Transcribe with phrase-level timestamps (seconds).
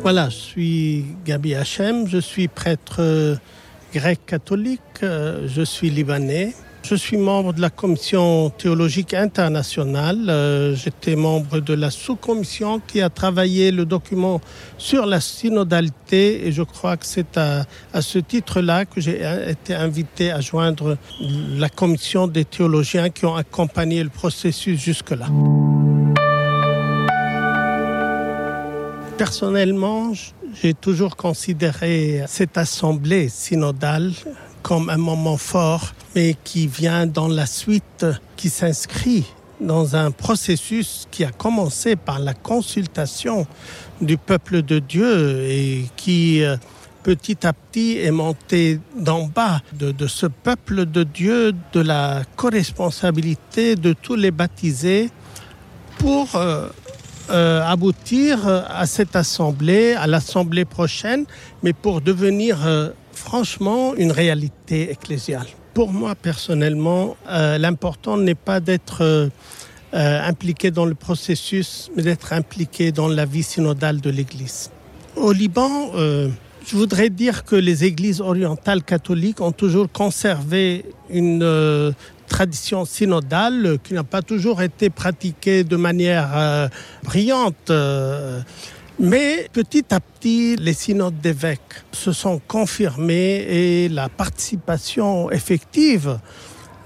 [0.00, 3.38] Voilà, je suis Gabi Hachem, je suis prêtre
[3.92, 6.54] grec catholique, je suis libanais.
[6.82, 10.30] Je suis membre de la commission théologique internationale.
[10.30, 14.40] Euh, j'étais membre de la sous-commission qui a travaillé le document
[14.78, 19.74] sur la synodalité et je crois que c'est à, à, ce titre-là que j'ai été
[19.74, 25.26] invité à joindre la commission des théologiens qui ont accompagné le processus jusque-là.
[29.18, 30.12] Personnellement,
[30.62, 34.12] j'ai toujours considéré cette assemblée synodale
[34.62, 39.26] comme un moment fort, mais qui vient dans la suite, qui s'inscrit
[39.60, 43.46] dans un processus qui a commencé par la consultation
[44.00, 46.56] du peuple de Dieu et qui euh,
[47.02, 53.74] petit à petit est monté d'en bas de, ce peuple de Dieu, de la co-responsabilité
[53.74, 55.10] de tous les baptisés
[55.98, 56.68] pour euh,
[57.30, 61.24] euh, aboutir à cette assemblée, à l'assemblée prochaine,
[61.62, 65.46] mais pour devenir euh, franchement une réalité ecclésiale.
[65.74, 69.30] Pour moi personnellement, euh, l'important n'est pas d'être
[69.94, 74.70] euh, impliqué dans le processus, mais d'être impliqué dans la vie synodale de l'Église.
[75.16, 76.28] Au Liban, euh,
[76.66, 81.92] je voudrais dire que les églises orientales catholiques ont toujours conservé une euh,
[82.28, 86.68] tradition synodale qui n'a pas toujours été pratiquée de manière euh,
[87.02, 87.70] brillante.
[87.70, 88.40] Euh,
[89.00, 96.18] mais petit à petit, les synodes d'évêques se sont confirmés et la participation effective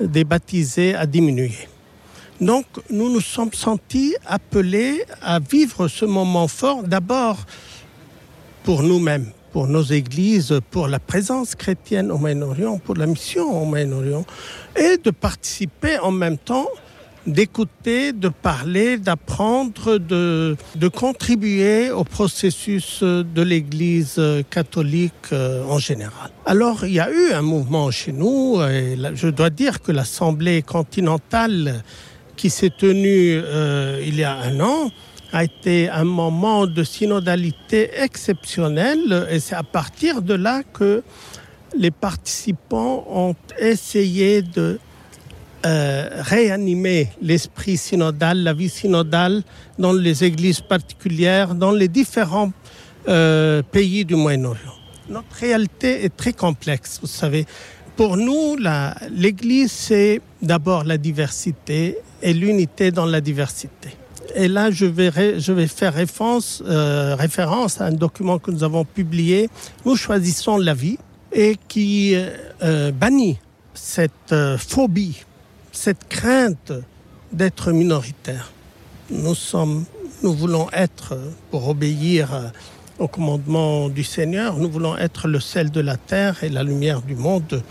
[0.00, 1.52] des baptisés a diminué.
[2.40, 7.38] Donc nous nous sommes sentis appelés à vivre ce moment fort d'abord
[8.64, 13.64] pour nous-mêmes, pour nos églises, pour la présence chrétienne au Moyen-Orient, pour la mission au
[13.66, 14.24] Moyen-Orient,
[14.76, 16.68] et de participer en même temps
[17.26, 26.30] d'écouter, de parler, d'apprendre, de, de contribuer au processus de l'Église catholique euh, en général.
[26.46, 30.62] Alors il y a eu un mouvement chez nous, et je dois dire que l'Assemblée
[30.62, 31.84] continentale
[32.36, 34.90] qui s'est tenue euh, il y a un an
[35.32, 41.02] a été un moment de synodalité exceptionnel et c'est à partir de là que
[41.76, 44.78] les participants ont essayé de
[45.64, 49.42] euh, réanimer l'esprit synodal, la vie synodale
[49.78, 52.52] dans les églises particulières, dans les différents
[53.08, 54.74] euh, pays du Moyen-Orient.
[55.08, 57.46] Notre réalité est très complexe, vous savez.
[57.96, 58.56] Pour nous,
[59.10, 63.90] l'Église, c'est d'abord la diversité et l'unité dans la diversité.
[64.34, 65.10] Et là, je vais,
[65.66, 69.50] faire référence, euh, référence à un document que nous avons publié.
[69.84, 70.98] Nous choisissons la vie
[71.32, 72.14] et qui
[72.62, 73.38] euh, bannit
[73.74, 75.24] cette euh, phobie,
[75.72, 76.72] cette crainte
[77.32, 78.52] d'être minoritaire.
[79.10, 79.84] Nous, sommes,
[80.22, 81.18] nous voulons être,
[81.50, 82.48] pour obéir euh,
[82.98, 87.02] au commandement du Seigneur, nous voulons être le sel de la terre et la lumière
[87.02, 87.62] du monde.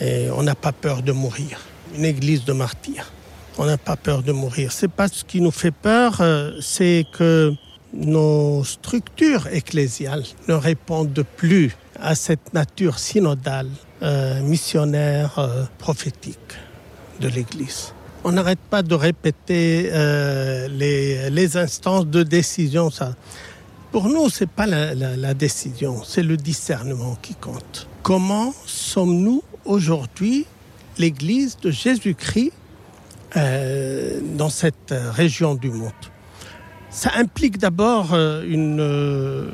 [0.00, 1.60] Et on n'a pas peur de mourir.
[1.96, 3.12] Une église de martyrs.
[3.60, 4.70] On n'a pas peur de mourir.
[4.70, 7.52] C'est pas ce qui nous fait peur, euh, c'est que
[7.92, 13.68] nos structures ecclésiales ne répondent plus à cette nature synodale,
[14.02, 16.38] euh, missionnaire, euh, prophétique
[17.20, 17.92] de l'Église.
[18.22, 19.90] On n'arrête pas de répéter
[20.70, 22.90] les, instances de décision.
[22.90, 23.16] Ça.
[23.90, 27.88] Pour nous, ce n'est pas la décision, c'est le discernement qui compte.
[28.02, 30.46] Comment sommes-nous aujourd'hui
[30.98, 32.52] l'Église de Jésus-Christ
[33.36, 35.92] euh, dans cette région du monde.
[36.88, 39.50] Ça implique d'abord euh, une euh,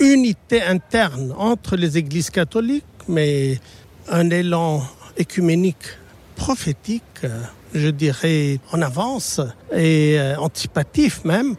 [0.00, 3.60] unité interne entre les églises catholiques, mais
[4.08, 4.82] un élan
[5.16, 5.86] écuménique
[6.34, 7.20] prophétique,
[7.72, 9.40] je dirais en avance
[9.72, 11.54] et anticipatif même,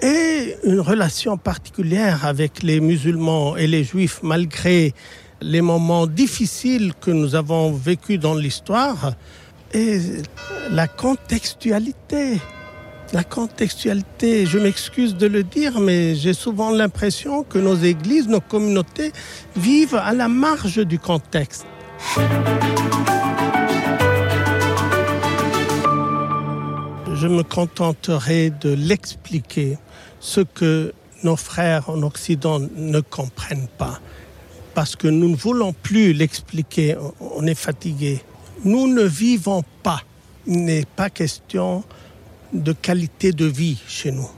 [0.00, 4.94] et une relation particulière avec les musulmans et les juifs malgré
[5.42, 9.12] les moments difficiles que nous avons vécus dans l'histoire
[9.76, 10.00] et
[10.70, 12.40] la contextualité
[13.12, 18.40] la contextualité, je m'excuse de le dire, mais j'ai souvent l'impression que nos églises, nos
[18.40, 19.12] communautés
[19.54, 21.66] vivent à la marge du contexte.
[27.14, 29.78] Je me contenterai de l'expliquer
[30.18, 30.92] ce que
[31.22, 34.00] nos frères en Occident ne comprennent pas.
[34.74, 38.20] Parce que nous ne voulons plus l'expliquer, on est fatigué.
[38.64, 40.02] Nous ne vivons pas.
[40.46, 41.84] Il n'est pas question
[42.52, 44.30] de qualité de vie chez nous.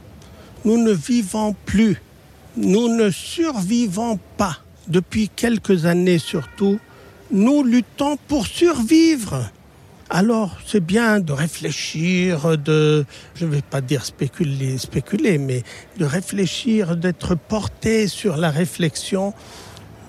[0.64, 2.00] Nous ne vivons plus,
[2.56, 4.58] nous ne survivons pas.
[4.88, 6.80] Depuis quelques années surtout,
[7.30, 9.50] nous luttons pour survivre.
[10.10, 13.04] Alors c'est bien de réfléchir, de,
[13.34, 15.62] je ne vais pas dire spéculer, spéculer, mais
[15.98, 19.34] de réfléchir, d'être porté sur la réflexion.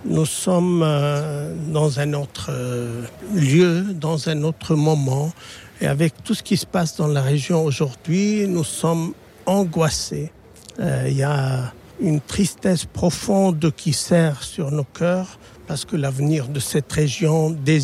[0.06, 3.04] Nous sommes euh, dans un autre euh,
[3.36, 5.34] lieu, dans un autre moment.
[5.82, 9.14] Et avec tout ce qui se passe dans la région aujourd'hui, nous sommes
[9.46, 10.32] angoissés.
[10.80, 15.38] Euh, il y a une tristesse profonde qui serre sur nos cœurs
[15.68, 17.82] parce que l'avenir de cette région, des,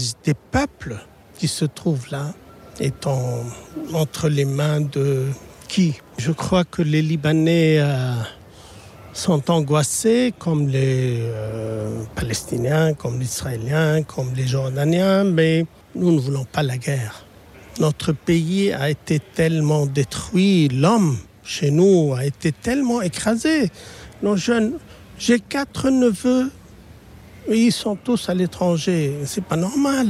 [0.52, 0.96] peuples
[1.38, 2.34] qui se trouvent là,
[2.80, 3.44] est en,
[3.94, 5.26] entre les mains de
[5.68, 5.96] qui?
[6.18, 7.82] Je crois que les Libanais
[9.16, 15.66] sont angoissés comme les euh, Palestiniens, comme les Israéliens, comme les Jordaniens, mais
[15.96, 17.26] nous ne voulons pas la guerre.
[17.80, 23.72] Notre pays a été tellement détruit, l'homme chez nous a été tellement écrasé.
[24.22, 24.74] Nos jeunes,
[25.18, 26.52] j'ai quatre neveux,
[27.50, 29.14] ils sont tous à l'étranger.
[29.26, 30.08] C'est pas normal.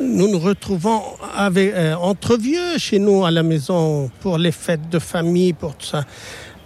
[0.00, 1.02] Nous nous retrouvons
[1.36, 5.76] avec, euh, entre vieux chez nous à la maison pour les fêtes de famille, pour
[5.76, 6.04] tout ça.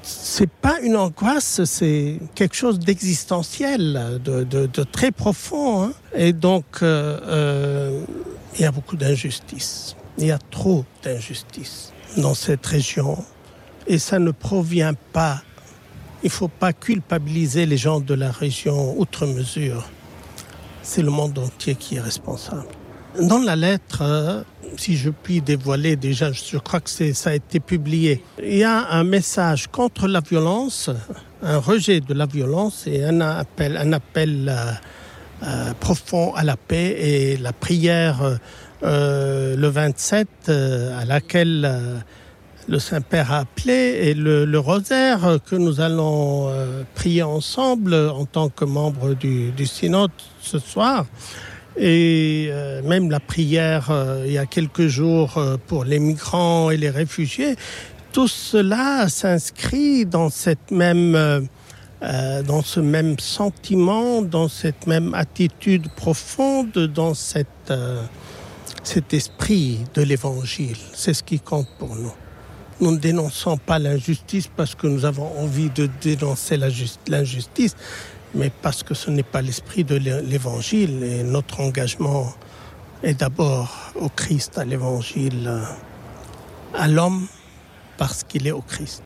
[0.05, 5.85] C'est pas une angoisse, c'est quelque chose d'existentiel, de, très profond.
[5.85, 5.93] Hein.
[6.15, 8.05] Et donc, euh, euh,
[8.57, 9.97] il y a beaucoup d'injustice.
[10.19, 13.17] Il y a trop d'injustice dans cette région.
[13.87, 15.43] Et ça ne provient pas
[16.25, 19.85] il ne faut pas culpabiliser les gens de la région outre mesure.
[20.83, 22.65] C'est le monde entier qui est responsable.
[23.21, 24.43] Dans la lettre, euh,
[24.77, 28.91] si je puis dévoiler déjà, je crois que ça a été publié, il y a
[28.91, 30.91] un message contre la violence,
[31.43, 34.73] un rejet de la violence et un appel, un appel euh,
[35.43, 38.39] euh, profond à la paix et la prière
[38.83, 42.03] euh, le 27 euh, à laquelle
[42.67, 46.51] le Saint-Père a appelé et le, rosaire que nous allons
[46.95, 51.05] prier ensemble en tant que membre du, du synode ce soir
[51.77, 56.71] et euh, même la prière euh, il y a quelques jours euh, pour les migrants
[56.71, 57.57] et les réfugiés
[58.13, 61.49] tout cela s'inscrit dans cette même
[62.47, 67.49] dans ce même sentiment dans cette même attitude profonde dans cet
[69.13, 70.77] esprit de l'évangile.
[70.93, 72.13] C'est ce qui compte pour nous.
[72.81, 76.57] Nous ne dénonçons pas l'injustice parce que nous avons envie de dénoncer
[77.09, 77.75] l'injustice,
[78.35, 82.33] mais parce que ce n'est pas l'esprit de l'évangile et notre engagement
[83.03, 85.51] est d'abord au Christ, à l'évangile,
[86.75, 87.27] à l'homme,
[87.97, 89.03] parce qu'il est au Christ.